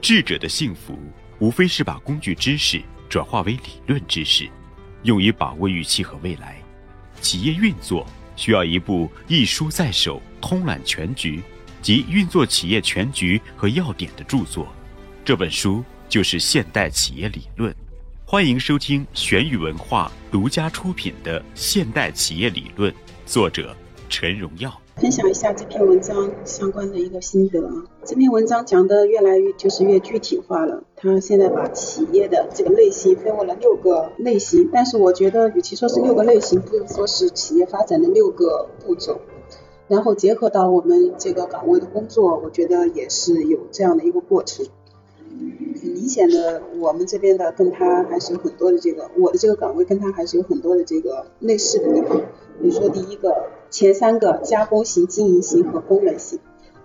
[0.00, 0.98] 智者的幸福，
[1.38, 4.48] 无非是把工具知识转化为理论知识，
[5.02, 6.56] 用于把握预期和未来。
[7.20, 8.06] 企业运作
[8.36, 11.42] 需要一部一书在手、通览全局
[11.82, 14.68] 及运作企业全局和要点的著作。
[15.24, 17.72] 这本书就是《现代企业理论》。
[18.24, 22.92] 欢迎收听玄宇文化独家出品的《现代企业理论》，
[23.24, 23.76] 作者
[24.08, 24.80] 陈荣耀。
[24.98, 27.84] 分享一下这篇文章相关的一个心得啊。
[28.02, 30.84] 这篇文章讲的越来越就是越具体化了。
[30.96, 39.20] 他现在把企业的这个类型分为了六个类型，但是我觉得与其说是六个类型，不如说是企业发展的六个步骤。
[39.86, 44.64] 然后结合到我们这个岗位的工作，我觉得也是有这样的一个过程。
[45.28, 52.22] 很明显的，我们这边的跟他还是有很多的这个，我的这个岗位跟他还是有很多的这个类似的地方。
[52.60, 56.38] 比如说第一个，前三个加工型、经营型和功能性，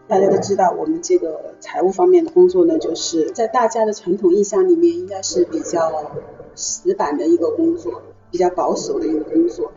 [0.08, 6.12] 大家都知道，我们这个财务方面的工作呢，就是在大家的传统印象里面，应该是比较
[6.56, 9.72] 死板的一个工作，比较保守的一个工作。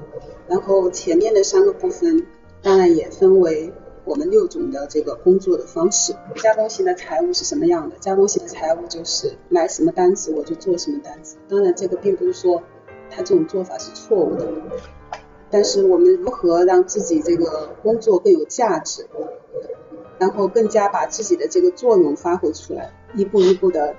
[0.49, 2.27] 然后前面的三个部分，
[2.63, 3.73] 当然也分为。
[4.07, 7.97] 我们六种的这个工作的方式，加工型的财务是什么样的？
[8.01, 11.39] 加工型的财务就是来什么单子我就做什么单子。
[11.49, 12.63] 当然，这个并不是说
[13.11, 14.47] 他这种做法是错误的，
[15.55, 19.07] 但是我们如何让自己这个工作更有价值，
[20.19, 23.95] 然后更加把自己的这个作用发挥出来，一步一步的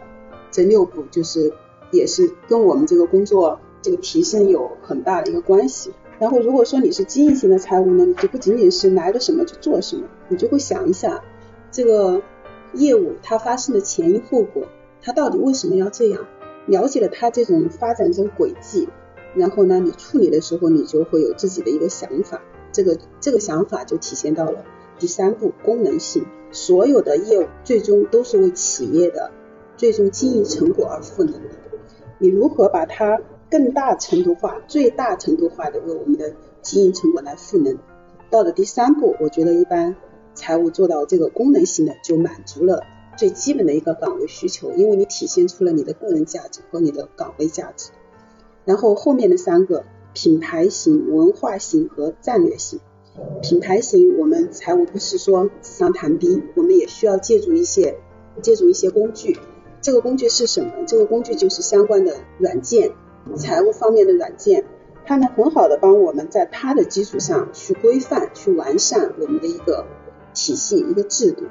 [0.52, 1.54] 这六步就是
[1.92, 5.94] 也是跟我们这个工作这个提升有很大的一个关系。
[6.20, 11.24] 然后，如果说你是经营型的财务呢，你就不仅仅是来了什么就做什么，你就会想一下
[11.72, 12.22] 这个
[12.74, 14.64] 业务它发生的前因后果，
[15.02, 16.28] 它到底为什么要这样？
[16.66, 18.90] 了解了它这种发展这种轨迹，
[19.36, 22.42] 然后呢，你处理的时候你就会有自己的一个想法，
[22.72, 24.66] 这个这个想法就体现到了
[24.98, 26.26] 第三步功能性。
[26.52, 29.32] 所有的业务最终都是为企业的
[29.76, 31.50] 最终经营成果而赋能的，
[32.18, 33.22] 你如何把它？
[33.48, 36.34] 更大程度化、最大程度化的为我们的
[36.64, 37.78] 经营成果来赋能。
[38.32, 39.96] 到了第三步，我觉得一般
[40.34, 42.82] 财务做到这个功能性的，就满足了
[43.16, 47.92] 最基本的一个岗位需求，因为你体现出了你的个人价值和你的岗位价值。
[48.66, 52.80] 然后后面的三个品牌型、文化型和战略型。
[53.42, 57.98] 品牌型，我们财务不是说纸上谈兵，我们也需要借助一些
[58.42, 59.38] 借助一些工具。
[59.80, 60.72] 这个工具是什么？
[60.86, 62.92] 这个工具就是相关的软件。
[63.36, 64.66] 财务方面的软件，
[65.06, 69.86] 它能很好的帮我们在它的基础上去规范、去完善我们的一个
[70.34, 71.46] 体系、一个制度。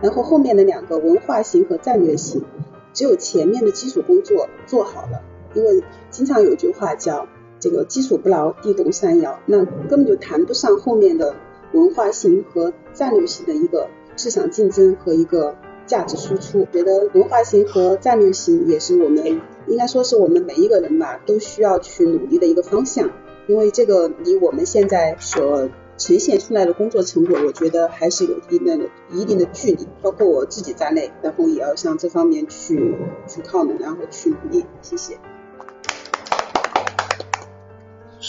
[0.00, 2.44] 然后后面的两个文化型和战略型，
[2.92, 5.20] 只有前面的基础工作做好了，
[5.54, 7.26] 因为经常有句话叫
[7.58, 11.34] 这个基础不牢，地动山摇，那根本就谈不上后面的
[11.72, 16.66] 文化型和战略型的一个市场竞争和一个价值输出。
[16.72, 19.40] 觉得文化型和战略型也是我们。
[19.68, 23.08] 应该说是我们每一个人吧，都需要去努力的一个方向，
[23.46, 32.96] 因为这个离我们现在所呈现出来的工作成果，我觉得还是有一定的、一定的距离，包括我自己在内，然后也要向这方面去
[33.28, 34.66] 去靠拢，然后去努力。
[34.82, 35.16] 谢谢。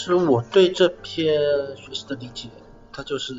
[0.04, 1.40] 其实我对这篇
[1.78, 2.50] 学习的理解，
[2.92, 3.34] 它就是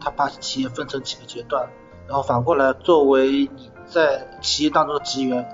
[0.00, 1.68] 它把企业分成几个阶段，
[2.08, 5.46] 然后反过来作为你在企业当中的职员。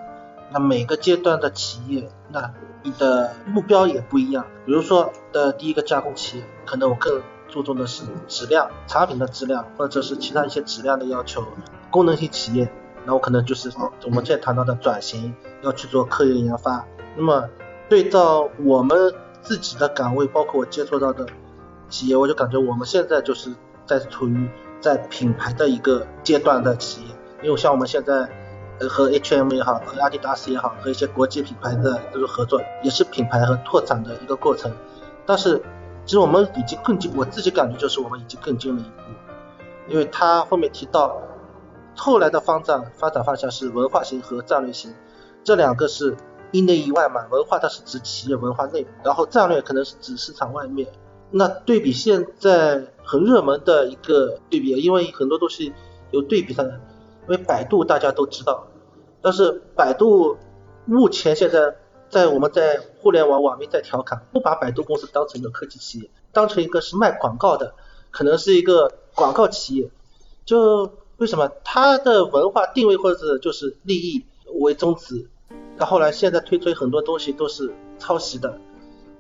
[0.53, 2.55] 那每个阶段的企业，那
[2.85, 4.47] 你的目标也不一样。
[4.65, 11.45] 比如说的第一个加工企业，可能我更注重的是质量，产品的质量，或者是其他一些质量的要求。
[11.91, 12.71] 功能性企业，
[13.05, 13.69] 那我可能就是
[14.05, 16.87] 我们现在谈到的转型，要去做科研研发。
[17.17, 17.51] 那么
[17.89, 19.13] 对照我们
[19.47, 21.27] 自己的岗位，包括我接触到的
[21.89, 23.55] 企业，我就感觉我们现在就是
[23.87, 27.09] 在处于在品牌的一个阶段的企业，
[27.43, 28.29] 因为像我们现在。
[28.79, 34.71] 呃，和 H&M 也好，和阿迪达斯也好，和一些国际品牌的这个合作，也是品牌和拓展的一个过程。
[35.25, 35.63] 但是，
[36.05, 39.01] 其实我们已经更进，我自己感觉就是我们已经更进了一步。
[39.89, 41.17] 因为他后面提到，
[41.97, 44.95] 后来的方展发展方向是文化型和战略型，
[45.43, 46.15] 这两个是
[46.53, 47.27] 一内一外嘛。
[47.31, 50.89] 文化它是指企业文化内，然后战略可能是指市场外面。
[51.31, 55.73] 那对比现在很热门的一个对比，因为很多东西
[56.11, 56.81] 有对比上的。
[57.29, 58.69] 因为百度大家都知道，
[59.21, 60.37] 但是百度
[60.85, 61.75] 目前现在
[62.09, 67.75] 在我们在互联网网民在调侃，不把百度公司当成一个科技企业，当成一个是卖广告的，
[68.13, 69.91] 可能是一个广告企业。
[70.45, 74.25] 就为什么它的文化定位或者是就是利益
[74.61, 75.29] 为宗旨，
[75.77, 78.59] 到后来现在推出很多东西都是抄袭的，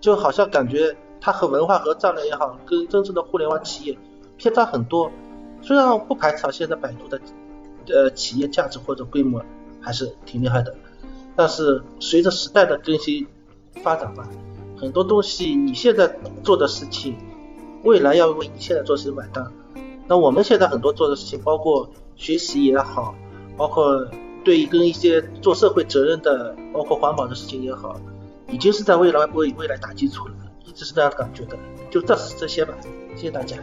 [0.00, 3.98] 就好像感觉它和文化和战略也好，跟真正的互联网企业
[4.36, 5.10] 偏差很多。
[5.62, 7.20] 虽然不排除现在百度的。
[7.88, 9.40] 呃，企业价值或者规模
[9.80, 10.74] 还是挺厉害的。
[11.36, 13.24] 但是随着时代的更新
[13.80, 14.28] 发展吧，
[14.76, 16.12] 很多东西你现在
[16.42, 17.16] 做的事情，
[17.84, 19.52] 未来要为你现在做事情买单。
[20.08, 23.14] 那我们现在很多做的事情，包括学习也好，
[23.56, 24.04] 包括
[24.46, 28.00] 对跟一些做社会责任的，包括环保的事情也好，
[28.48, 30.34] 已经是在未来为未来打基础了，
[30.64, 31.58] 一直是这样感觉的。
[31.90, 32.72] 就暂时这些吧，
[33.16, 33.56] 谢谢大家。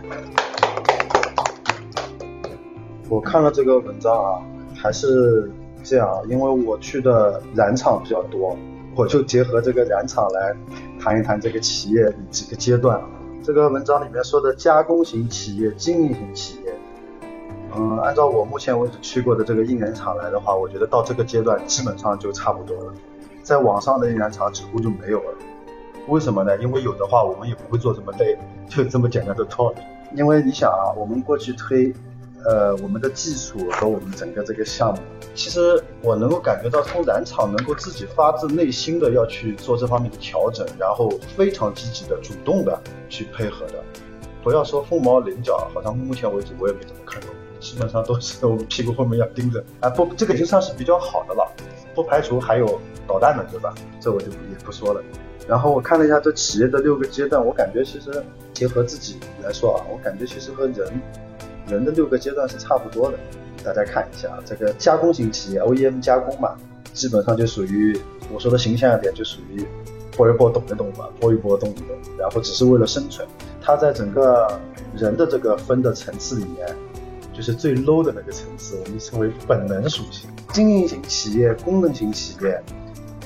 [3.08, 4.42] 我看了这个文章啊，
[4.76, 5.50] 还是
[5.86, 8.58] 这样，因为我去的染厂比较多，
[8.94, 10.54] 我就结合这个染厂来
[11.00, 13.02] 谈一谈这个企业几个阶段。
[13.42, 16.63] 这个文章里面说的加工型企业、经营型企业，
[17.76, 22.94] 嗯，按照我目前为止去过的这个印染厂来的话，我觉得到这个阶段基本上就差不多了。
[23.42, 25.36] 在网上的印染厂几乎就没有了。
[26.08, 26.58] 为什么呢？
[26.58, 28.38] 因为有的话我们也不会做这么累，
[28.68, 29.82] 就这么简单的道理。
[30.16, 31.94] 因为你想啊，我们过去推。
[32.46, 35.00] 呃，我们的技术和我们整个这个项目，
[35.34, 42.78] 其实我能够感觉到，从染厂能够自己发自内心的要去做这方面的调整，然后非常积极的、主动的
[43.08, 43.76] 去配合的。
[44.44, 47.28] 不要说凤毛麟角，好像目前为止我也没怎么看到，
[47.64, 49.64] 基本上都是我们屁股后面要盯着。
[49.80, 51.50] 啊，不，这个已经算是比较好的了，
[51.96, 53.74] 不排除还有捣蛋的，对吧？
[54.02, 55.02] 这我就也不说了。
[55.48, 58.24] 然后我看了一下这企业的六个阶段，我感觉其实
[58.54, 61.02] 结合自己来说啊，我感觉其实和人。
[61.66, 63.18] 人的六个阶段是差不多的，
[63.64, 66.56] 大家看一下啊，这个加工型企业 OEM 加工嘛，
[66.92, 67.98] 基本上就属于
[68.34, 69.66] 我说的形象一点，就属于
[70.18, 71.88] 波一波动一动吧，波一波动一动，
[72.20, 73.26] 然后只是为了生存。
[73.62, 74.60] 它在整个
[74.94, 76.68] 人的这个分的层次里面，
[77.34, 80.30] 就是最 low 的那个层次，我们称为本能属性。
[80.54, 82.62] 经营型企业、功能型企业，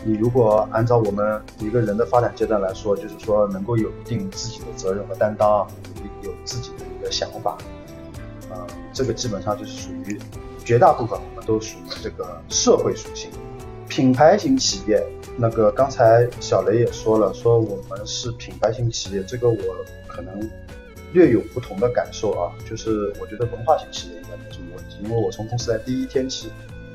[0.06, 5.68] 你如果按照我们一个人的发展阶段来说，就是说能够有一定自己的责任和担当，
[6.24, 7.58] 有自己的一个想法。
[8.50, 10.18] 呃，这个基本上就是属于
[10.64, 13.30] 绝大部分，我们都属于这个社会属性。
[13.90, 15.06] 品牌型企业，
[15.38, 19.58] 那个刚才小雷也说了，说我们是品牌型企业，这个我
[20.08, 20.40] 可能
[21.18, 22.54] 略有不同的感受啊。
[22.70, 26.52] 就是我觉得文化型企业应该没什么问题，因为我从公司来第一天起，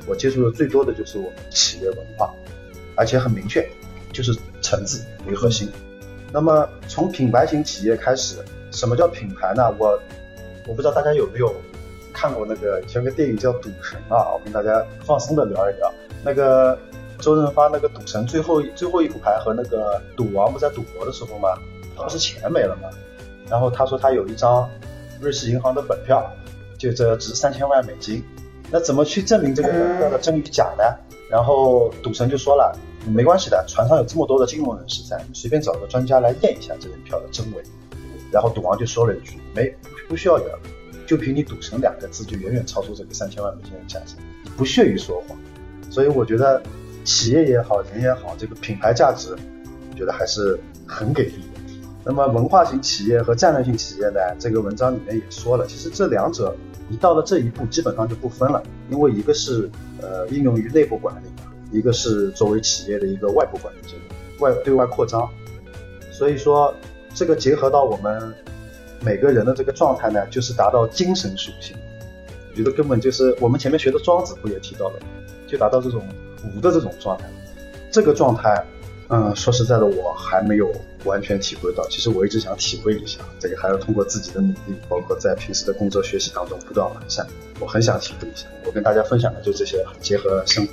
[0.07, 2.33] 我接触的最多的就是我们企业文化，
[2.97, 3.69] 而且很明确，
[4.13, 5.69] 就是层次为核心。
[6.33, 8.37] 那么从品牌型企业开始，
[8.71, 9.75] 什么叫品牌呢？
[9.79, 10.01] 我。
[10.69, 11.53] 我不知道大家有没有
[12.13, 14.33] 看过那个以前个电影叫《赌神》啊？
[14.33, 15.93] 我跟大家放松的聊一聊。
[16.25, 16.79] 那个
[17.19, 21.49] 周润发那个《赌神》最后最后一副牌和那个赌王不在赌博的时候吗？
[21.97, 22.89] 他不是钱没了吗？
[23.53, 24.67] 然后他说他有一张
[25.21, 26.27] 瑞士银行的本票，
[26.79, 28.25] 就这值三千万美金。
[28.71, 30.85] 那怎么去证明这个本票的真与假呢？
[31.29, 32.75] 然后赌神就说了，
[33.07, 37.63] 没关系的，船上有这么多的金融人士在，你随便找个专家来验一下这本票的真伪。
[38.33, 39.71] 然后赌王就说了一句：“没，
[40.09, 40.59] 不需要的，
[41.07, 44.15] 就凭你赌神两个字，就远远超出这个三千万美金的价值，
[44.57, 45.37] 不屑于说谎。”
[45.93, 46.63] 所以我觉得
[47.05, 49.37] 企业也好，人也好，这个品牌价值，
[49.95, 51.43] 觉得还是很给力。
[52.05, 54.21] 那么文化型企业和战略性企业呢？
[54.39, 56.55] 这个文章里面也说了，其实这两者
[56.91, 59.71] 一到了这一步，基本上就不分了，因为一个是
[60.01, 65.29] 呃应用于内部管理，一个是作为企业的一个外部管理，这个外对外扩张。
[66.11, 66.75] 所以说。
[67.15, 68.35] 这个结合到我们
[69.03, 71.77] 每个人的这个状态呢，就是达到精神属性。
[72.51, 74.95] 我觉得根本就是我们前面学的庄子不也提到了，
[75.47, 76.03] 就达到这种
[76.57, 77.29] 无的这种状态。
[77.91, 78.65] 这个状态，
[79.09, 80.73] 嗯，说实在的，我还没有
[81.05, 81.87] 完全体会到。
[81.89, 87.27] 其实我一直想体会一下，这个还要通过自己的努力，包括在平时的工作学习当中不断完善。
[87.61, 88.47] 我很想体会一下。
[88.65, 90.73] 我跟大家分享的就这些，结合生活。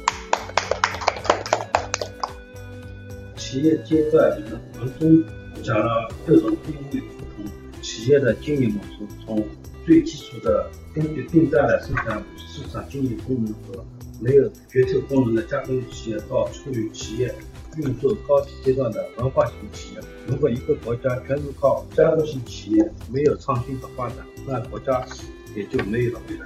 [3.36, 4.42] 企业阶段
[4.76, 5.24] 我们中。
[5.62, 9.46] 讲了各种定位不同企业的经营模式，从
[9.86, 13.86] 最基础的根据订单来生产市场经营功能和
[14.22, 17.36] 没有决策功能的加工企业，到处于企业
[17.80, 20.02] 运作高级阶段的文化型企业。
[20.28, 25.06] 如果一个国家全是靠加工型企业，没有创新和发展，那国家
[25.56, 26.46] 也就没有了未来。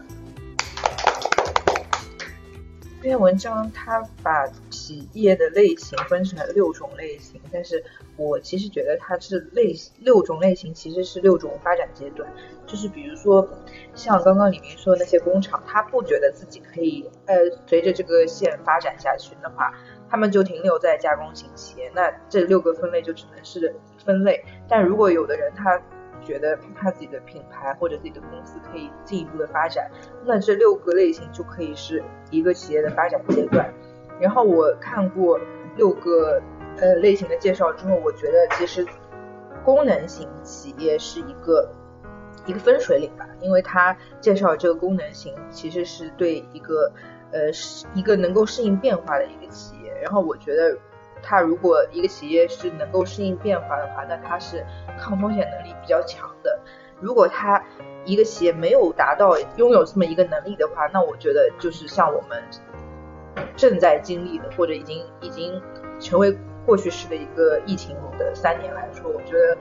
[3.01, 7.83] 这篇文章它把企业的类型分成了六种类型，但是
[8.15, 12.31] 我其实觉得它是类六种类型其实是六种发展阶段，
[12.65, 13.45] 就是比如说
[13.93, 17.35] 像刚刚李明说的那些工厂，他不觉得自己可以呃
[17.67, 19.73] 随着这个线发展下去的话，
[20.13, 24.45] 他们就停留在加工型企业，那这六个分类就只能是分类。
[24.69, 25.81] 但如果有的人他
[26.23, 29.89] 觉得他自己的品牌或者自己的公司可以进一步的发展，
[30.23, 33.73] 那这六个类型就可以是一个企业的发展阶段。
[34.19, 35.39] 然后我看过
[35.77, 36.39] 六个
[36.77, 38.85] 呃类型的介绍之后，我觉得其实
[39.65, 41.67] 功能型企业是一个
[42.45, 46.91] 一个分水岭吧，因为它介绍这个功能型其实是对一个
[47.31, 49.82] 呃是一个能够适应变化的一个企业。
[50.01, 50.77] 然后我觉得，
[51.21, 54.65] 它如果一个企业是能够适应变化的话，那它是
[54.99, 56.59] 抗风险能力比较强的。
[56.99, 57.61] 如果它
[58.05, 62.41] 一个企业没有达到拥有这么一个能力的话，那我觉得就是像我们
[63.55, 65.61] 正在经历的，或者已经已经
[65.99, 69.57] 成为过去式的一个疫情的三年来说，我觉得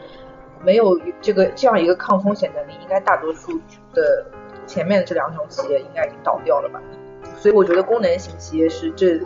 [0.61, 3.61] 没有这个这样一个抗风险能力，应该大多数
[3.93, 4.25] 的
[4.67, 6.81] 前面的这两种企业应该已经倒掉了吧。
[7.43, 9.23] 所以我觉得功能型企业是这六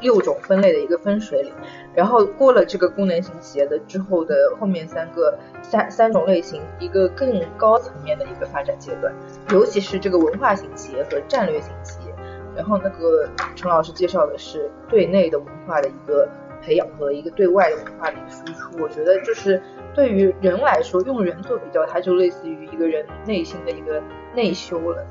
[0.00, 1.52] 六种分类的一个分水岭，
[1.94, 9.14] 然后过了这个功能型企业的之后的后面三个三三种类型，一个更高层面的一个发展阶段，
[9.50, 12.14] 尤其是这个文化型企业和战略型企业。
[12.56, 16.26] 然后那个陈老师介绍的是对内的文化的一个
[16.62, 19.62] 培养和一个对外的文化的一个输出，我觉得就是
[19.94, 24.02] 对于人来说，用人做比较，它就类似于一个人内心的一个
[24.34, 25.06] 内修了。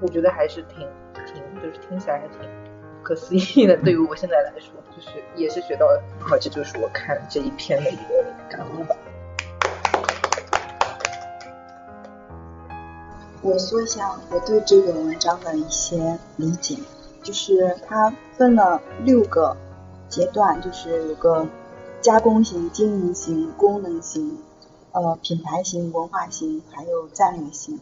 [0.00, 0.88] 我觉得还是挺挺，
[1.62, 2.38] 就是听起来还挺
[2.98, 3.76] 不可思议的。
[3.78, 8.96] 对于我现在来说，就是也是学到了，好，这就是我看这一篇的一个感悟吧。
[13.42, 16.76] 我说一下我对这个文章的一些理解，
[17.22, 19.56] 就是它分了六个
[20.10, 21.46] 阶段，就是有个
[22.02, 24.38] 加工型、经营型、功能型、
[24.92, 27.80] 呃品牌型、文化型，还有战略型。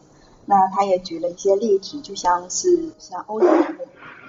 [0.49, 3.75] 那他也举了一些例子，就像是像 OEM，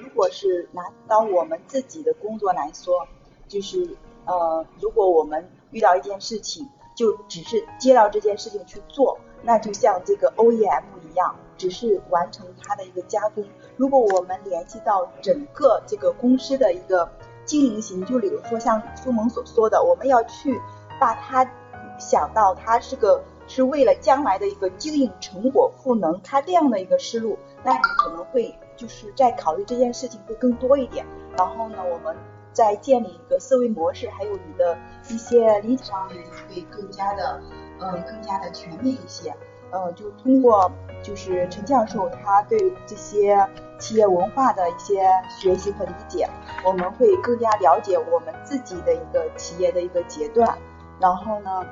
[0.03, 3.09] 如果是拿到我们自己的工作来说，
[3.49, 3.97] 就是
[4.27, 13.43] 呃，如果我们遇到一件事情，就只是接到这件事情去做，那就像这个 OEM 一样，只是完成它的一个加工。
[13.79, 17.11] 如果我们联系到整个这个公司的一个
[17.47, 20.61] 经营型，就比如说像苏萌所说的，我们要去
[21.01, 21.51] 把它
[21.99, 23.25] 想到它是个。
[23.51, 31.05] 是为了将来的一个经营成果赋能，他这样的一个思路，那你可能会就是在考虑这件事情会更多一点。
[31.37, 32.17] 然后呢，我们
[32.53, 34.79] 在建立一个思维模式，还有你的
[35.09, 37.43] 一些理解上面会更加的，
[37.81, 39.35] 嗯，更加的全面一些。
[39.73, 40.71] 呃，就通过
[41.03, 43.37] 就是陈教授他对这些
[43.81, 46.29] 企业文化的一些学习和理解，
[46.65, 50.57] 我们会更加了解我们自己的一个企业的一个阶段。
[51.01, 51.67] 然后呢？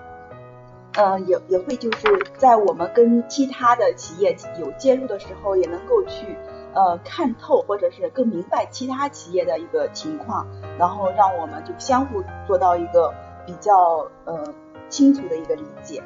[1.01, 6.37] 嗯，也也会就是在我们跟其他的企业有接触的时候，也能够去
[6.75, 10.45] 呃看透或者是更明白其他企业的一个情况，
[10.77, 13.15] 然后让我们就相互做到一个
[13.47, 14.53] 比较呃
[14.89, 16.03] 清楚的一个理解。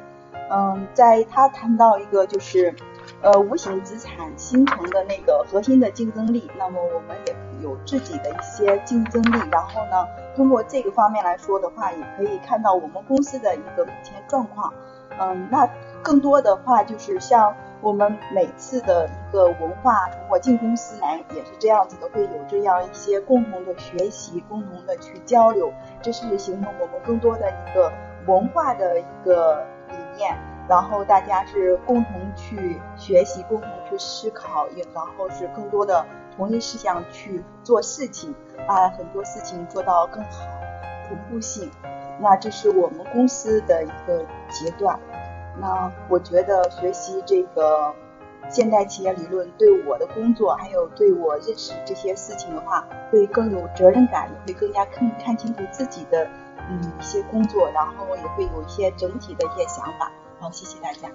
[0.51, 2.75] 嗯，在他谈到一个就是
[3.23, 10.05] 呃无形资产形成的那个核心的竞争力，那么我们也有自己的一些竞争力，然后呢。
[10.35, 14.73] 通过这个方面来说的话，也可以看到我们公司的一个目前状况。
[15.19, 15.69] 嗯，那
[16.01, 27.93] 更多的话就是像我们每次的一个文化，通过进公司来也是这样子的，会有这样一些共同的学习，共同的去交流，这是形成我们更多的一个
[28.25, 30.35] 文化的一个理念。
[30.67, 36.05] 然后大家是共同去学习，共同去思考，也然后是更多的
[36.35, 38.33] 同一思想去做事情，
[38.67, 40.29] 把很多事情做到更好，
[41.07, 41.69] 同步性。
[42.19, 44.97] 那这是我们公司的一个阶段。
[45.59, 47.93] 那我觉得学习这个
[48.49, 56.25] 现代企业理论，对我的工作还有对我认识这些事情的话，会更有责任感，也会更加看看清楚自己的
[56.69, 60.11] 嗯一些工作，然后也会有一些整体的一些想法。
[60.43, 61.09] 好，谢谢大家。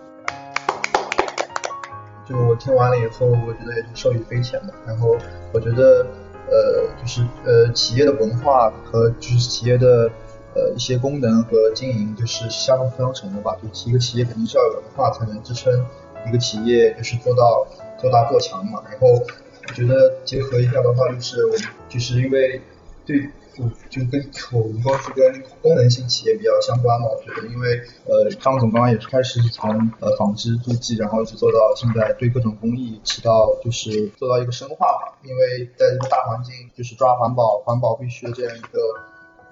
[2.26, 4.72] 就我听完了以后，我觉得也是受益匪浅的。
[4.86, 5.18] 然后
[5.52, 6.06] 我觉得，
[6.48, 10.10] 呃，就是呃，企业的文化和就是企业的
[10.54, 13.54] 呃一些功能和经营，就是相辅相成的吧。
[13.62, 15.84] 就一个企业肯定是要有文化，才能支撑
[16.26, 17.66] 一个企业就是做到
[18.00, 18.82] 做大做强嘛。
[18.90, 22.62] 然后我觉得结合一下的话，就是我们就是因为
[23.04, 23.28] 对。
[23.58, 24.22] 就就跟
[24.52, 38.78] 我们公司跟功能性企业比较相关嘛，我觉得，因为呃张总刚刚也是开始从呃纺织助记，然后一直做到现在对各种工艺起到就是做到一个深化嘛，因为在这个大环境就是抓环保，环保必须的这样一个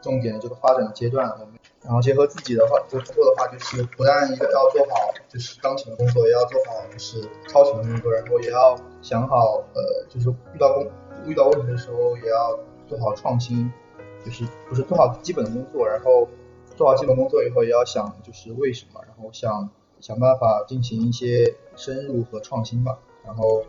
[0.00, 1.48] 重点的这个发展阶段，我们
[1.82, 10.88] 然后结合自己的话做做的话，就是不但一个要做好就是当前的工作，也要做好就是超前的工作，然后也要想好呃就是遇到工
[11.26, 12.58] 遇到问题的时候也要
[12.88, 13.72] 做好创新。
[14.26, 16.28] 就是不是做好基本的工作，然后
[16.76, 22.98] 做好基本工作以后，也要想就是为什么，然后想想办法进行一些深入和创新吧。
[23.24, 23.64] 然后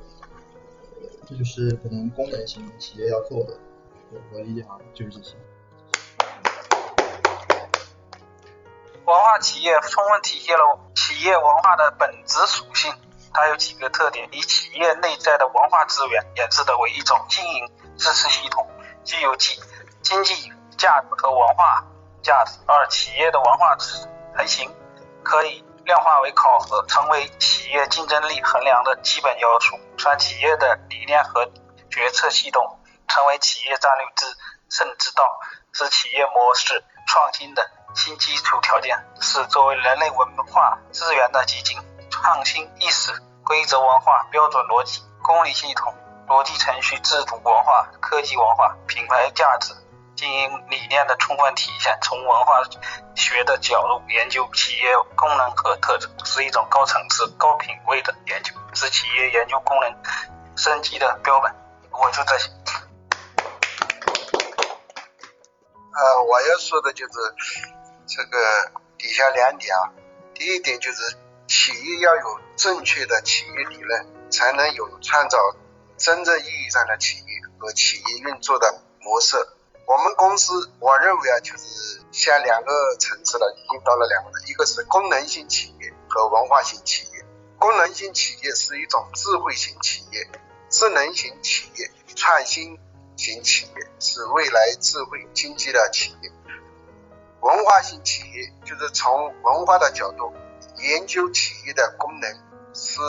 [1.28, 3.54] 这就是可能功能型企业要做的，
[4.12, 5.36] 我我理解啊，就是这些。
[9.06, 12.92] 文化企业充分体现了企业文化的本质属性，
[13.32, 17.70] 它有几个特点：以企业内在的文化资源演示的为一种经营。
[17.98, 18.68] 支持系统，
[19.04, 19.60] 既有技
[20.02, 21.84] 经济价值和文化
[22.22, 22.60] 价值。
[22.66, 24.74] 二、企业的文化值还行
[25.24, 29.80] 可以量化为考核，成为企业竞争力衡量的基本要素。
[29.98, 31.50] 三、企业的理念和
[31.90, 34.26] 决策系统成为企业战略之
[34.70, 35.24] 胜之道，
[35.74, 38.98] 是企业模式创新的新基础条件。
[39.20, 43.12] 四、作为人类文化资源的基金，创新意识、
[43.44, 45.94] 规则文化、标准逻辑、公理系统、
[46.28, 49.74] 逻辑程序、制度文化、科技文化、品牌价值、
[50.18, 51.98] 经营理念的充分体现。
[52.02, 52.62] 从文化
[53.16, 59.96] 学的角度研究企业功能和特征，是一种高层次、高品位的研究，是企业研究功能
[60.58, 61.56] 升级的标本。
[61.92, 62.50] 我就这些。
[65.94, 67.14] 呃，我要说的就是
[68.08, 69.94] 这个底下两点啊。
[70.34, 75.38] 第一点就是企业要有正确的企业理论，才能有创造
[75.98, 77.26] 真正意义上的企业
[77.58, 79.38] 和企业运作的模式。
[79.88, 87.26] 我们公司我认为啊，就是向两个层次了，已经到了两个，一个是功能性企业和文化型企业。
[87.58, 90.30] 功能性企业是一种智慧型企业，
[90.70, 92.78] 智能型企业、创新
[93.16, 96.30] 型企业是未来智慧经济的企业。
[97.40, 100.34] 文化型企业就是从文化的角度
[100.80, 102.30] 研究企业的功能，
[102.78, 103.02] 是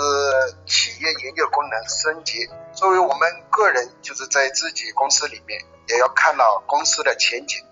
[0.64, 2.48] 企业研究功能升级。
[2.72, 3.20] 作为我们
[3.50, 7.62] 个人，就是在自己公司里面，也要看到公司的前景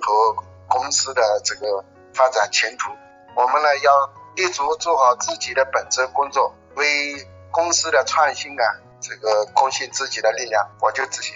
[0.00, 0.32] 和
[0.68, 2.90] 公司的这个发展前途。
[3.34, 8.64] 我们呢，要立足做好自己的本职工作，为公司的创新啊，
[9.00, 10.70] 这个贡献自己的力量。
[10.80, 11.34] 我就这些。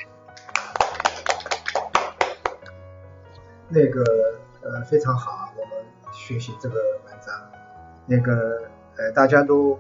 [3.69, 4.02] 那个
[4.62, 7.35] 呃非常好，我们学习这个文章，
[8.07, 9.78] 那个呃大家都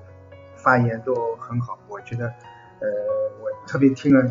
[0.68, 2.86] 发言都很好，我觉得呃
[3.40, 4.30] 我特别听了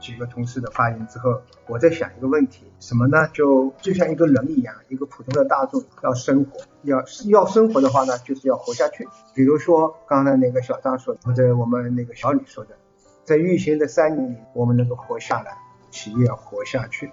[0.00, 3.28] 几个同事的发言之后，我在想一个问题，什么呢？
[3.32, 9.06] 就就像一个人一样，一个普通的大众要生活，要要生活的话呢，就是要活下去。
[9.36, 12.74] 比如说刚才那个小张说的，或者我们那个小李说的，
[13.22, 15.56] 在运行的三年里，我们能够活下来，
[15.92, 17.12] 企业要活下去。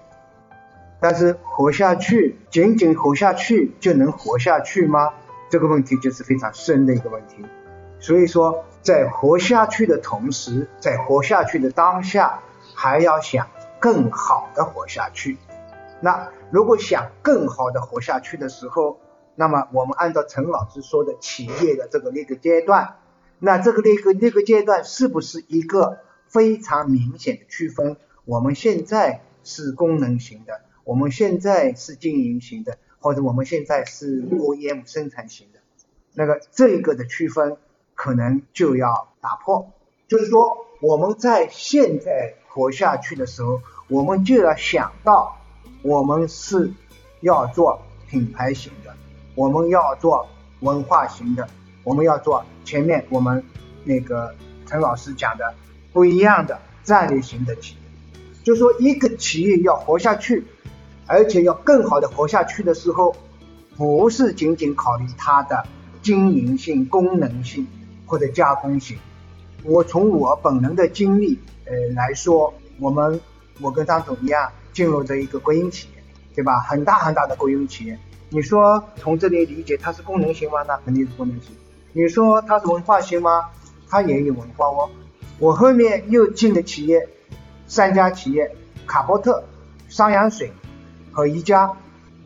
[0.99, 5.13] 但是活下去，仅仅活下去就能活下去吗？
[5.51, 7.45] 这个问题就是非常深的一个问题。
[7.99, 12.41] 所以说，在活下去的同时，在活下去的当下，
[12.75, 13.47] 还要想
[13.79, 15.37] 更好的活下去。
[16.01, 18.99] 那如果想更好的活下去的时候，
[19.35, 22.97] 那么我们按照陈老师说的企业的这个那个阶段，
[23.39, 27.97] 那这个那个那个阶段是不是一个非常明显的区分？
[28.25, 30.61] 我们现在是功能型的。
[30.83, 35.59] 我们现在是经营型的，或者我们现在是 OEM 生产型的，
[36.13, 37.57] 那个这个的区分
[37.95, 39.71] 可能就要打破。
[40.07, 45.37] 就是说，我们在现在活下去的时候，我们就要想到，
[45.81, 46.71] 我们是
[47.21, 48.93] 要做品牌型的，
[49.33, 50.27] 我们要做
[50.59, 51.47] 文化型的，
[51.83, 53.43] 我们要做前面我们
[53.83, 54.35] 那个
[54.67, 55.55] 陈老师讲的
[55.91, 57.81] 不一样的战略型的企业。
[58.43, 60.45] 就说一个企业要活下去。
[61.07, 63.15] 而且要更好的活下去的时候，
[63.77, 65.63] 不是仅仅考虑它的
[66.01, 67.67] 经营性、功能性
[68.05, 68.97] 或者加工型。
[69.63, 73.19] 我从我本人的经历呃来说，我们
[73.61, 76.03] 我跟张总一样进入这一个国营企业，
[76.35, 76.59] 对吧？
[76.59, 77.97] 很大很大的国营企业。
[78.29, 80.63] 你说从这里理解它是功能型吗？
[80.67, 81.55] 那肯定是功能型。
[81.93, 83.49] 你说它是文化型吗？
[83.89, 84.89] 它也有文化哦。
[85.39, 87.07] 我后面又进的企业
[87.67, 89.43] 三家企业：卡波特、
[89.89, 90.51] 商阳水。
[91.11, 91.71] 和宜家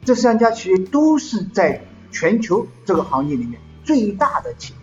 [0.03, 1.79] 这三家企业都是在
[2.11, 4.78] 全球这个行业里面最大的企业。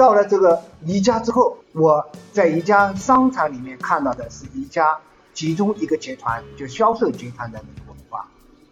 [0.00, 4.98] 到了这个宜家之后，我在宜家商场里面看到的是宜家
[5.34, 8.26] 其中一个集团，就销售集团的那个文化。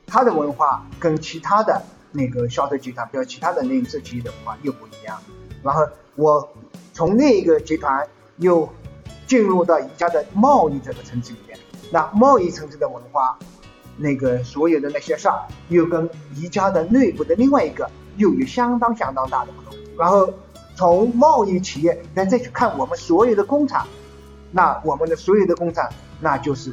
[0.07, 5.21] 它的文化跟其他的那个销售集团，比如其他的零售企业的文化又不一样。
[5.62, 5.87] 然后
[6.17, 6.49] 我
[6.95, 8.67] 从那一个集团又
[9.27, 11.59] 进入到宜家的贸易这个层次里面，
[11.93, 13.38] 那贸易层次的文化。
[13.99, 19.79] 那个所有的那些事儿，又跟宜家的内部的另外一个又有相当相当大的不同。
[19.99, 20.33] 然后
[20.79, 23.85] 从贸易企业，那再去看我们所有的工厂，
[24.53, 26.73] 那我们的所有的工厂，那就是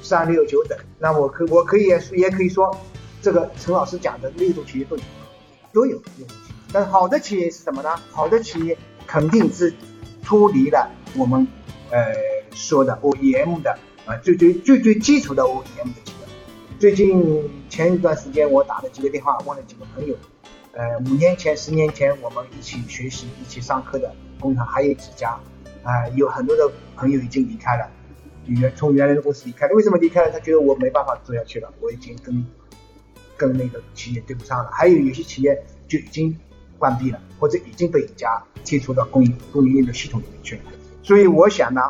[0.00, 0.78] 三六九等。
[0.98, 2.74] 那我可我可以也也可以说，
[3.20, 5.02] 这个陈老师讲的六种企业都有，
[5.74, 6.00] 都有。
[6.72, 7.94] 但好的企业是什么呢？
[8.10, 9.74] 好的企业肯定是
[10.22, 11.46] 脱离了我们
[11.90, 12.14] 呃
[12.54, 16.26] 说的 OEM 的啊最最最最基础的 OEM 的企业。
[16.78, 20.16] 最近前一段时间，我打了几个电话，问了几个朋友。
[20.76, 25.38] 呃，五年前、十年前我们一起学习、一起上课的工厂还有几家，
[25.84, 27.88] 啊，有很多的朋友已经离开了。
[28.46, 29.74] 原从原来的公司离开了。
[29.74, 30.30] 为什么离开了？
[30.32, 32.44] 他觉得我没办法做下去了，我已经跟
[33.36, 34.70] 跟那个企业对不上了。
[34.72, 36.36] 还有有些企业就已经
[36.76, 40.62] 关闭了，或者已经被一家踢出到供应供应链的系统里面去了。
[41.04, 41.82] 所以我想呢，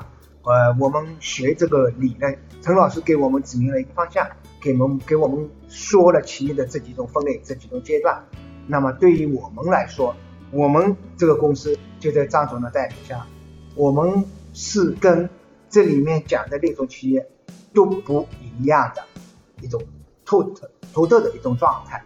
[0.42, 4.28] 呃，我们学这个理论，陈老师给我们指明了一个方向，
[4.60, 8.22] 给我们给我们说了企业的这几种分类、这几种阶段。
[8.66, 10.16] 那么对于我们来说，
[10.50, 13.26] 我们这个公司就在张总的带领下，
[13.74, 14.24] 我们
[14.54, 15.28] 是跟
[15.68, 17.28] 这里面讲的那种企业
[17.74, 19.02] 都不一样的
[19.60, 19.82] 一种
[20.24, 22.02] 独特独特的一种状态。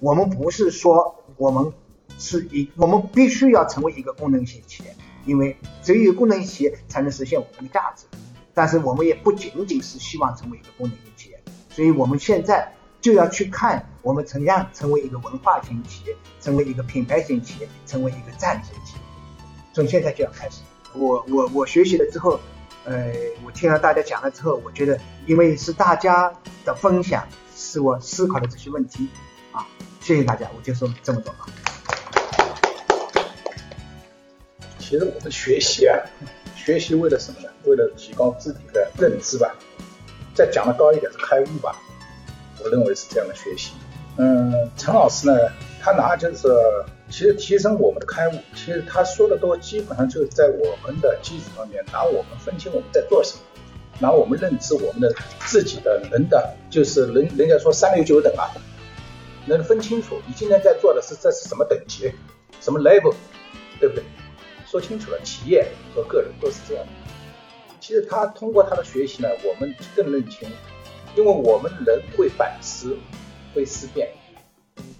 [0.00, 1.72] 我们不是说我们
[2.18, 8.04] 是一，我们必须要成为一个功能性企业，因为只有功能性企业才能实现我们的价值。
[8.52, 12.72] 但是我们也不仅仅是希望成为一个功能性企业，所以我们现在。
[13.06, 19.00] 就要去看我们怎样成为一个文化型企业，成为一个品牌型企业，成为一个战略型企业。
[19.72, 20.62] 从现在就要开始。
[20.92, 22.40] 我我我学习了之后，
[22.84, 23.12] 呃，
[23.44, 29.08] 我听了大家讲了之后，我觉得因为是大家的分享，是我思考的这些问题
[29.52, 29.64] 啊。
[30.00, 31.46] 谢谢大家，我就说这么多啊。
[34.80, 35.94] 其实我们学习啊，
[36.56, 37.48] 学习为了什么呢？
[37.66, 39.54] 为了提高自己的认知吧。
[40.34, 41.80] 再讲的高一点是开悟吧。
[42.66, 43.70] 我认为是这样的学习，
[44.16, 45.32] 嗯，陈老师呢，
[45.80, 46.48] 他拿就是，
[47.08, 53.40] 其实提升我们的开悟，其实他说的都基本上就是在我们的基础上面，拿我们分清我们在做什么，
[54.00, 55.14] 拿我们认知我们的
[55.46, 58.50] 自己的人的，就是人人家说三六九等啊，
[59.46, 62.10] 能分清楚你今天在做的是这是什么等级，
[62.60, 63.14] 什么 level，
[63.78, 64.02] 对不对？
[64.66, 66.90] 说清楚了，企业和个人都是这样的。
[67.78, 70.48] 其实他通过他的学习呢，我们更认清。
[71.16, 72.94] 因为我们人会反思，
[73.54, 74.12] 会思辨，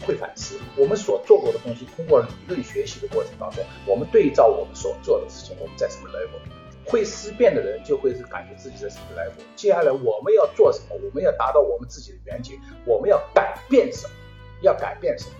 [0.06, 0.58] 会反思。
[0.74, 6.90] 我们所做过的东西，通过理论学习的过程当中，我们对照我们所做的事情，我们在什么 level？
[6.90, 9.42] 会思辨的人就会是感觉自己在什么 level。
[9.56, 10.94] 接下来我们要做什么？
[10.94, 14.14] 我们要达到我们自己的远景，我们要改变什么？
[14.62, 15.32] 要改变什么？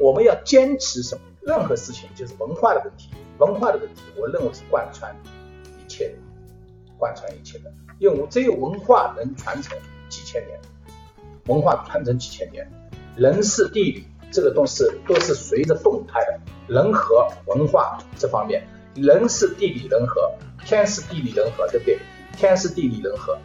[0.00, 1.22] 我们要坚持什么？
[1.42, 5.14] 任何事情就是文化的问题，文化的问题，我认为是贯穿
[5.78, 6.14] 一切的，
[6.98, 7.72] 贯穿一切的。
[8.00, 9.78] 因为只有文化能传承。
[10.14, 10.56] 几千年，
[11.46, 12.70] 文化传承几千年，
[13.16, 20.32] 人事地理这个东西都是随着动态的，人和文化这方面，人事地理人和，
[20.64, 21.98] 天时地利人和，对不对？
[22.36, 23.36] 天时地利人和，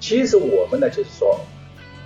[0.00, 1.38] 其实我们呢就是说，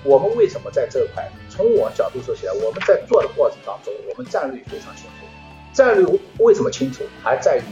[0.02, 1.30] 我们为什么在这块？
[1.48, 5.26] 从我角度说起来，我们在做的过程当中，我们战略非常清楚。
[5.72, 7.04] 战略为什么清楚？
[7.22, 7.62] 还在于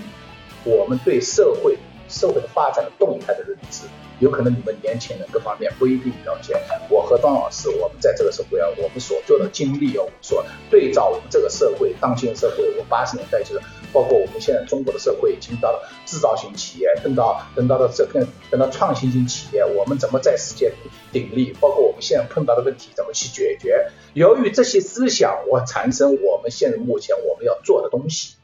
[0.65, 1.77] 我们对社会
[2.09, 3.87] 社会的发展的动态的认知。
[4.19, 6.57] 有可能你们年轻人各方面不一定了解。
[6.89, 13.61] 我和张老师，我们在这个社会啊，我们所做的经历啊，我们说对照我们这个社会，当今社会，我八十年代就是
[13.93, 20.73] 包括我们现在中国的社会，已经到了制造型企业，等到等到了这更等到创新型企业，我们怎么在世界
[21.13, 21.53] 鼎立？
[21.61, 23.91] 包括我们现在碰到的问题怎么去解决？
[24.15, 28.36] 由于这些思想，我产生我们现在目前我们要做的东西。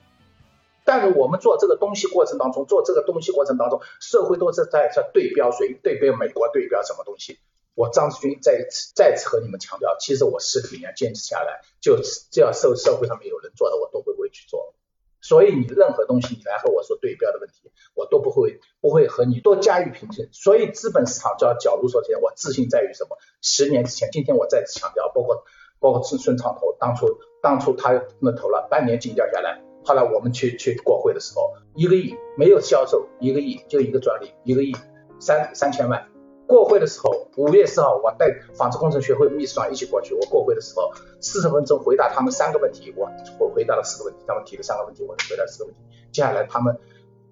[0.84, 5.74] 但是我们做这个东西过程当中，做这个东西过程当中，社会都是在在对标谁？
[5.82, 7.38] 对标美国，对标什么东西？
[7.74, 14.74] 我张志军再一次再次和你们强调，其实我十几年坚持下来，就只要社社会上面有人做的，我都不会去做。
[15.22, 20.28] 所以你任何东西，你来和我说对标的问题，我都不会不会和你多加以评论。
[20.32, 23.16] 所以资本市场叫角度说起来，我自信在于什么？
[23.40, 25.44] 十年之前，今天我再次强调，包括
[25.78, 29.62] 包括孙孙长投，当初当初他那投了半年金掉下来。
[29.84, 34.74] 后来我们去去国会的时候，一个亿没有销售，一个亿就一个专利，一个亿
[35.18, 36.08] 三三千万。
[36.46, 40.12] 过会的时候，五月四号，我带纺织工程学会秘书长一起过去。
[40.14, 45.80] 我过会的时候，四十分钟回答他们三个问题，我我回答了四个问题，他们提了三个问题，我回答四个问题。
[46.12, 46.78] 接下来他们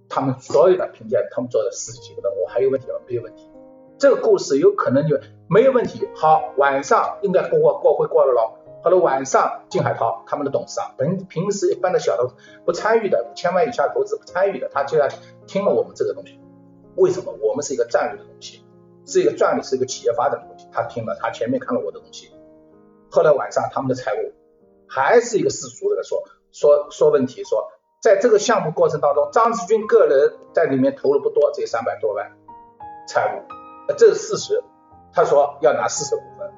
[0.08, 2.94] 他们所有的评价，他们做了十几个的，我还有问题吗？
[3.06, 3.50] 没有问题。
[3.98, 6.08] 这个故事有可能就没有问题。
[6.14, 8.56] 好，晚上应该过过会过了咯。
[8.82, 12.32] 后来晚上，金海涛他们的董事长，平平时一般的小投
[12.64, 15.10] 不参与的，五千万以下投资不参与的，他竟然
[15.46, 16.40] 听了我们这个东西。
[16.96, 17.32] 为什么？
[17.42, 18.64] 我们是一个战略的东西，
[19.06, 20.66] 是一个战略，是一个企业发展的东西。
[20.72, 22.30] 他听了，他前面看了我的东西。
[23.10, 24.32] 后来晚上，他们的财务
[24.88, 32.32] 还是一个世俗的说说说问题，说在这个项目过程当中，张志军个人在里面投了不多，只有三百多万
[33.06, 34.64] 财务，这是事实。
[35.12, 36.50] 他说要拿四十股份。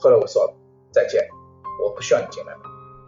[0.00, 0.52] 后来我说
[0.90, 1.28] 再见。
[1.82, 2.60] 我不需要你进来了。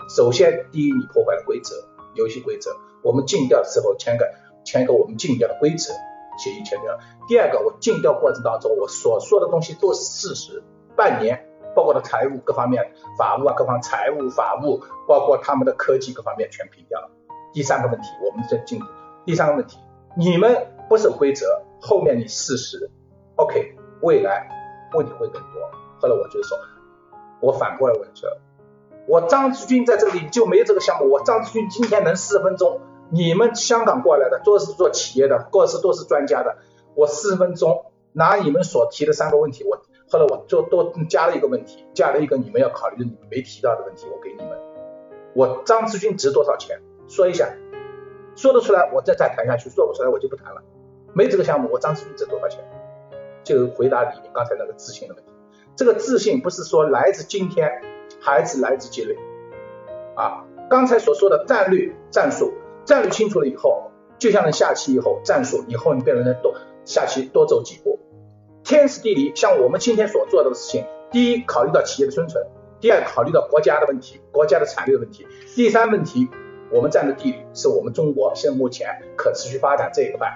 [0.08, 1.74] 首先，第一，你破坏了规则，
[2.14, 2.70] 游戏规则。
[3.02, 4.30] 我们禁掉的时候签个
[4.64, 5.94] 签一个我们禁掉的规则
[6.38, 6.98] 协议签掉。
[7.28, 10.62] 第二个，我禁掉过程当中我所说的东西都是事实。
[10.96, 17.10] 半年，包括的财务各方面、法务啊各方财务法务，包括他们的科技各方面全平掉了。
[17.52, 18.80] 第三个问题，我们在禁。
[19.24, 19.78] 第三个问题，
[20.16, 22.90] 你们不守规则，后面你事实
[23.36, 24.48] OK，未来
[24.94, 25.70] 问题会更多。
[26.00, 26.58] 后来我就说，
[27.40, 28.28] 我反过来问说，
[29.10, 36.58] 我张志军在这里就没有这个项目，我张志军今天能四十分钟，你们香港过来的都是做企业的，各是都是专家的，
[36.94, 44.56] 我四十分钟拿你们所提的三个问题，我后来我就多加了一个问题，加了一个你们要考虑的你们没提到的问题，我给你们，
[45.34, 46.80] 我张志军值多少钱？
[47.08, 47.52] 说一下，
[48.36, 50.62] 说得出来我再再谈下去，说不出来我就不谈了。
[51.14, 52.64] 没这个项目，我张志军值多少钱？
[53.42, 55.32] 就回答你刚才那个自信的问题。
[55.74, 57.82] 这个自信不是说来自今天，
[58.20, 59.16] 还是来自积累
[60.14, 60.44] 啊？
[60.68, 62.52] 刚才所说的战略、战术，
[62.84, 66.54] 战略清楚了以后，就像你下棋以后战术，以后你变成多
[66.84, 67.98] 下棋多走几步。
[68.62, 72.46] 天时地利，像我们今天所做的事情，第一考虑到企业的生存，
[72.80, 76.28] 第二考虑到国家的问题，国家的产业的问题，第三问题。
[76.72, 80.28] 我们站的地理是我们中国现在目前可持续发展这一块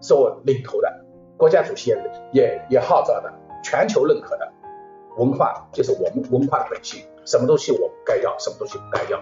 [0.00, 1.04] 是我领头的，
[1.36, 1.94] 国家主席
[2.32, 3.30] 也也号召的，
[3.62, 4.50] 全球认可的
[5.18, 9.20] 文化就是我们文化的本性，什么东西我该要，什么东西不该要，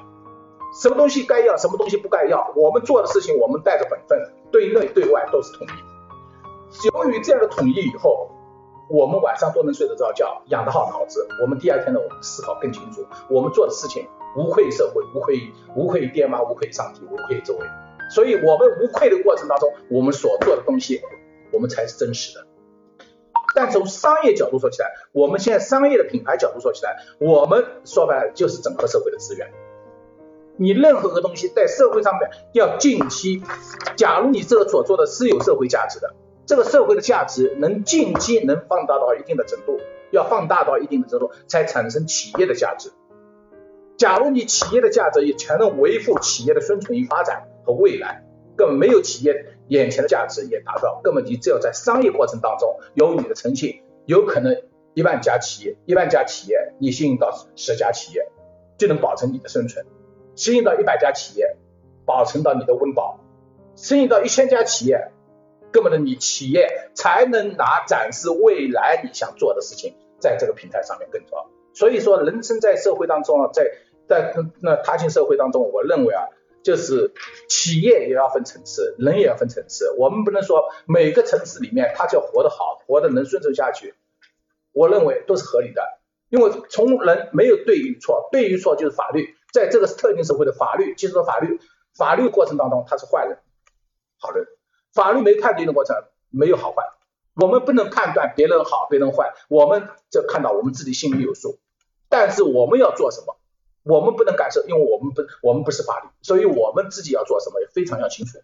[0.81, 4.19] 什么东西该要，什么东西不该要，我们做的事情我们带着本分，
[4.51, 6.89] 对内对外都是统一。
[6.89, 8.31] 由于这样的统一以后，
[8.89, 14.07] 我们晚上都能睡得着觉，养得好脑子，我们第二天呢，我们思考更清楚，我们做的事情。
[14.35, 17.61] 无愧社会，无愧于无愧于爹妈，无愧于上帝，无愧于周围。
[18.09, 21.03] 所以，我们无愧的过程当中，我们所做的东西，
[21.53, 22.47] 我们才是真实的。
[23.55, 29.51] 但从商业角度说起来，我们现在商业的品牌角度说起来，我们说白了就是整合社会的资源。
[30.57, 33.43] 你任何个东西在社会上面要近期，
[33.97, 36.15] 假如你这个所做的是有社会价值的，
[36.47, 42.93] 这个社会的价值能近期能放大到一定的程度，要放大到一定的程度，才产生企业的价值。
[43.97, 48.25] 假如你企业的价值也全能维护企业的生存与发展和未来，
[48.57, 51.01] 根本没有企业眼前的价值也达不到。
[51.03, 54.63] 根本你只有在商业过程当中有你的诚信，有可能
[54.95, 58.29] 一万家企业，一万家企业你吸引到十家企业，
[58.79, 59.85] 就能保证你的生存；
[60.35, 61.57] 吸引到一百家企业，
[62.05, 63.21] 保存到你的温饱；
[63.75, 65.11] 吸引到一千家企业，
[65.71, 71.47] 根本的你企业才能拿展示未来你想做的事情，在这个平台上面更多。
[71.75, 73.71] 所以说，人生在社会当中啊，在
[74.07, 76.29] 在那踏进社会当中，我认为啊，
[76.63, 77.13] 就是
[77.49, 79.95] 企业也要分层次，人也要分层次。
[79.99, 83.95] 我们不能说每个层次里面他就要活得好，活得能生存下去。
[84.73, 85.83] 我认为都是合理的，
[86.31, 89.35] 因为从人没有对与错，对与错就是法律。
[89.53, 91.61] 在这个特定社会的法律，即使说法律，
[91.95, 93.39] 法律过程当中他是坏人、
[94.19, 94.47] 好人，
[94.95, 95.95] 法律没判定的过程
[96.31, 96.83] 没有好坏。
[97.35, 101.59] 我们不能判断别人好，别人坏，我们就看到我们自己心里有数。
[102.09, 103.37] 但是我们要做什么，
[103.85, 108.39] 我们不能干涉，因为我们不，我们不是法律，所以我们自己要做什么也非常要清楚。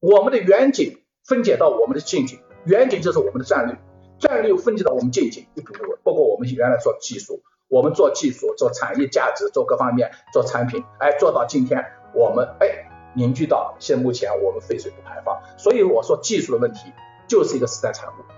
[0.00, 3.76] 我们的远景分解到我们的近景，远景就是我们的战略，
[4.18, 16.92] 战略分解到我们近景，一步步，包括我们原来做技术，我们做技术，做产业价值，做各方面，做产品，哎，做到今天，我们哎凝聚到现目前我们废水不排放，所以我说技术的问题
[17.28, 18.37] 就是一个时代产物。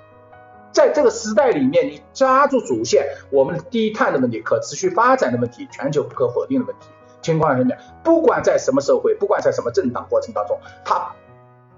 [0.73, 6.87] 在这个时代里面，你抓住主线，我们低碳的问题、可持续发展的问题、全球不可否定的问题
[7.21, 11.13] 情况下面，不管在什么社会，不管在什么政党过程当中，他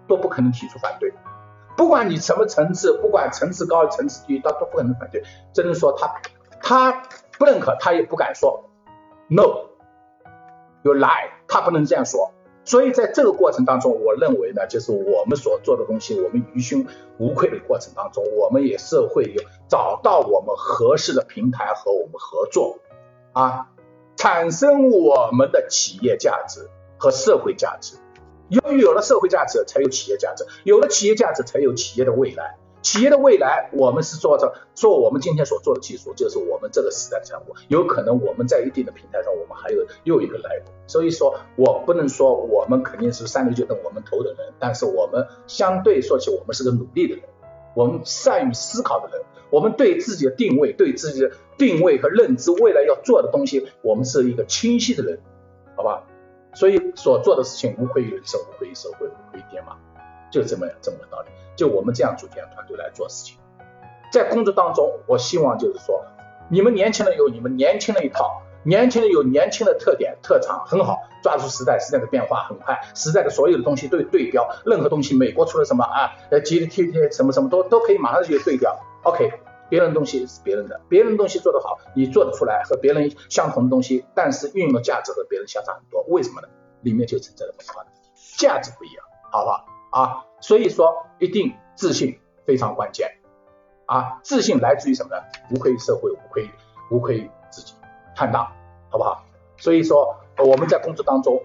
[0.06, 1.12] 都不可能提出反对。
[1.76, 5.22] 不管你什么层次，不管层次高层次低，他都不可能反对。
[5.54, 6.14] 只能说他
[6.60, 7.02] 他
[7.38, 8.68] 不认可，他也不敢说
[9.28, 12.30] no，you lie，他不能这样说。
[12.64, 16.86] 所以在这个过程当中，我认为呢，就是我们所做的东西，我们于心
[17.18, 22.78] 无愧的过程当中，我们也是会有找到我们合适的平台和我们合作
[23.32, 23.68] 啊，
[24.16, 27.96] 产生我们的企业价值和社会价值。
[28.48, 32.58] 由于有了社会价值，才有企业价值；有了企业价值，才有企业的未来。
[32.82, 37.54] 企业的未来，我们是做着做我们今天所做的技术，就是我们这个时代的产物。
[37.68, 40.72] 有可能我们在一定的平台上，我们还有又一个来路。
[40.86, 47.24] 所以说我不能说我们肯定是三六九等我们投的人，但是我们相对说起，我们是个努力的人，
[47.74, 55.20] 我们善于思考的人，我们对自己的定位、对自己的定位和认知，未来要做的东西，我们是一个清晰的人，
[55.76, 56.04] 好吧？
[56.54, 59.78] 所以所做的事情无愧于人生，无愧于社会，无愧于爹妈，
[60.32, 61.28] 就这么这么个道理。
[61.54, 63.36] 就我们这样组建团队来做事情，
[64.10, 66.02] 在工作当中，我希望就是说，
[66.50, 79.30] 你们年轻人有你们年轻的一套，年轻人有年轻的特点特长，很好，抓住时代，时代的变化很快，时代的所有的东西都有对标，任何东西，美国出了什么啊，呃，G T T 什么什么都都可以马上就对标，OK，
[79.68, 86.48] 别人的东西是别人的，别人的东西做得好，你做得出来和别人相同的东西，但是运用的价值和别人相差很多，为什么呢？
[86.80, 87.90] 里面就存在着文化的
[88.38, 89.66] 价值不一样，好不好？
[89.92, 93.08] 啊，所以说一定自信非常关键，
[93.86, 94.20] 啊。
[94.22, 95.22] 自信来自于什么呢？
[95.50, 96.50] 无愧于社会，无愧
[96.90, 97.74] 无愧于自己，
[98.16, 98.50] 坦荡，
[98.90, 99.22] 好不好？
[99.58, 101.40] 所以说我们在工作当中，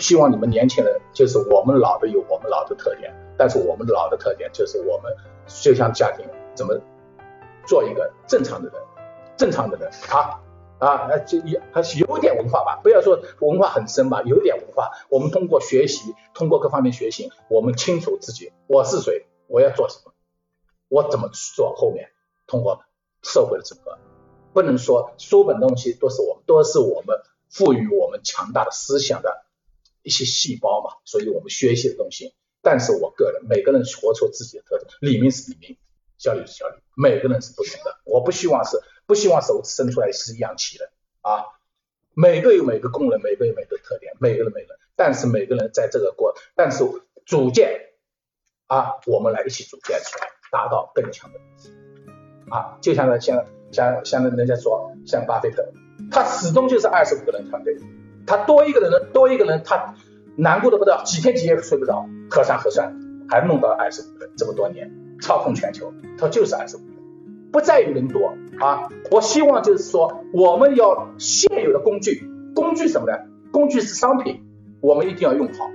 [0.00, 5.14] 希望你们年轻人，就是我们老的有我们老的特点，但是我们老的特点就是我们
[5.46, 6.74] 就像家庭怎么
[7.66, 8.82] 做一个正常的人，
[9.36, 10.40] 正常的人啊。
[10.82, 14.90] 啊，就有还是有点文化吧，不要说文化很深吧，有点文化。
[15.10, 20.12] 我们通过学习，通过各方面学习，我们清楚自己我是谁，我要做什么，
[20.88, 21.76] 我怎么去做。
[21.76, 22.10] 后面
[22.48, 22.82] 通过
[23.22, 23.96] 社会的整合，
[24.52, 27.16] 不能说书本东西都是我们，都是我们
[27.48, 29.44] 赋予我们强大的思想的
[30.02, 30.96] 一些细胞嘛。
[31.04, 35.78] 所以我们学习的东西，但是我个人每个人活出自己的特征，李明是李明，
[36.18, 38.00] 小李是小李，每个人是不同的。
[38.04, 38.80] 我不希望是。
[39.06, 41.44] 不希望手伸出来是一样齐的啊，
[42.14, 46.84] 每个有每个功能，每个有每个特点，每个人每个，但是每个人在这个过，但是
[47.26, 47.80] 组建
[48.66, 51.40] 啊，我们来一起组建出来，达到更强的
[52.50, 55.66] 啊，就像那像像像那人家说，像巴菲特，
[56.10, 57.76] 他始终就是二十五个人团队，
[58.26, 59.94] 他多一个人多一个人，他
[60.36, 62.94] 难过的不得了，几天几夜睡不着，核算核算，
[63.28, 66.80] 还弄到二十五个人，这么多年操控全球，他就是二十五，
[67.52, 68.34] 不在于人多。
[68.58, 72.22] 啊，我希望就是说，我们要现有的工具，
[72.54, 73.18] 工具什么呢？
[73.50, 74.40] 工具是商品，
[74.80, 75.70] 我们一定要用好。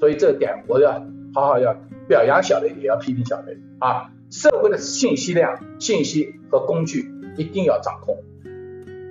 [0.00, 0.92] 所以这点我要
[1.34, 1.76] 好好要
[2.08, 4.10] 表扬小雷，也要批评小雷啊。
[4.30, 8.16] 社会的信息量、信息和工具一定要掌控。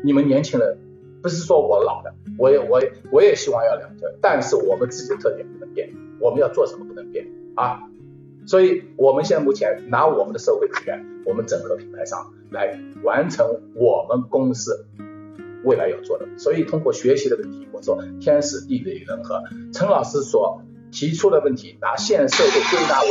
[0.03, 0.77] 你们年轻人，
[1.21, 7.83] 不是说我老了，我也我也我也希望要了解，但是我们自己的特点不能变，我们要做什么不能变啊。
[8.45, 14.85] 所以，我们现在目前拿我们的社会资源，我们整合品牌商来完成我们公司
[15.63, 16.27] 未来要做的。
[16.37, 19.43] 所以，通过学习的问题，我说天时地利人和。
[19.73, 23.09] 陈老师所提出的问题，拿现社会归纳为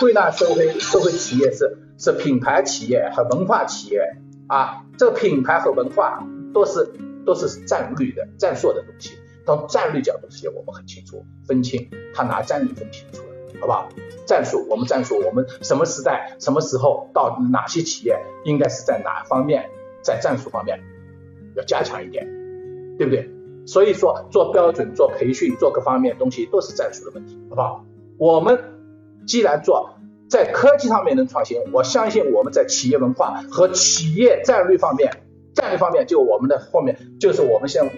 [0.00, 4.00] 归纳社会社会企业是是品牌企业和文化企业
[4.46, 4.84] 啊。
[4.96, 6.92] 这个品牌和文化都是
[7.26, 9.18] 都是战略的战术的东西。
[9.44, 13.23] 从战略角度实我们很清楚分清，他拿战略分清楚，
[13.60, 13.88] 好不好？
[14.26, 19.68] 战术，我们战术，我们什么时代、什么时候到哪些企业，应该是在哪方面，
[20.02, 20.80] 在战术方面
[21.56, 22.26] 要加强一点，
[22.96, 23.30] 对不对？
[23.66, 27.84] 所以说做标准、做培训、做各方面东西都是战术的问题，好不好？
[28.18, 28.58] 我们
[29.26, 29.94] 既然做
[30.28, 35.22] 在科技上面能创新，我相信我们在企业文化和企业战略方面，
[35.54, 37.92] 战略方面就我们的后面就是我们现在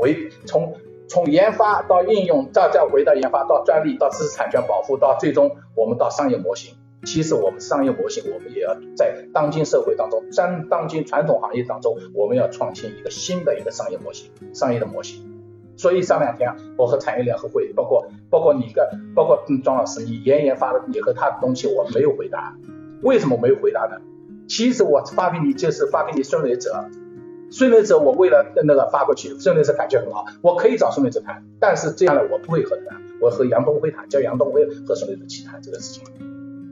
[0.00, 0.74] 为从。
[1.08, 6.74] 从研发到应用，再再回到研发，到专利，到知识产权保护，到最终我们到商业模型。
[7.04, 15.30] 其实我们商业模型，我们也要在当今社会当中，当当今传统行业当中，我们要创新一个新的一个商业模型，商业的模型。
[15.76, 22.56] 所以上两天我和产业联合会，包括包括你个，包括庄老师，你研研发的你和他的东西，我没有回答。
[23.02, 24.00] 为什么没有回答呢？
[24.48, 26.88] 其实我发给你就是发给你孙磊哲。
[27.50, 36.04] 孙雷哲，我为了那个发过去，孙雷哲感觉很好，我可以找孙雷哲谈，但是这样的，我不会和他谈，我和杨东辉谈，叫杨东辉和孙雷哲去谈这个事情。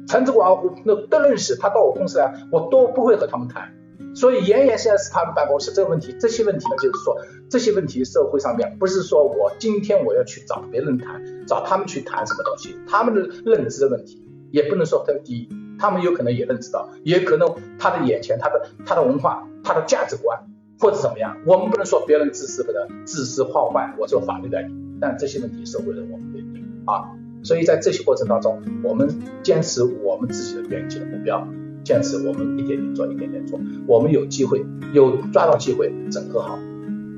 [0.08, 3.72] 陈志广那都认识，他到我公司来，我都不会和他们谈。
[4.14, 7.16] 所以严严现在是他们办公室这个问题，这些问题呢，就是说
[7.48, 20.38] 这些问题社会上面不是说我今天我要去找别人谈，找他们去谈什么东西，他们的认知的问题也不能说他低，他们有可能也认知到，也可能他的眼前他的他的文化他的价值观。
[20.82, 27.04] 或者怎么样，我们不能说别人自私不得，自私好坏，我做法律代理，但这些问题社会人我们会定啊。
[27.44, 29.08] 所以在这些过程当中，我们
[29.44, 31.46] 坚持我们自己的远景的目标，
[31.84, 36.58] 坚持我们一点点做，一点点做，我们有机会，有抓到机会，整合好，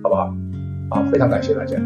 [0.02, 0.34] 好不好？
[0.90, 1.78] 好，非常感谢大家。